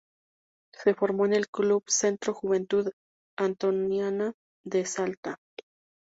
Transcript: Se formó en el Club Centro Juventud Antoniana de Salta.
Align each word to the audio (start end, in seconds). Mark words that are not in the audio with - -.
Se 0.73 0.95
formó 0.95 1.27
en 1.27 1.33
el 1.33 1.47
Club 1.49 1.83
Centro 1.87 2.33
Juventud 2.33 2.89
Antoniana 3.37 4.33
de 4.65 4.83
Salta. 4.87 5.37